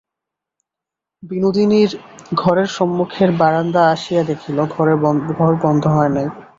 [1.23, 1.91] বিনোদিনীর
[2.35, 4.87] ঘরের সম্মুখের বারান্দায় আসিয়া দেখিল, ঘর
[5.63, 6.27] বন্ধ হয় নাই।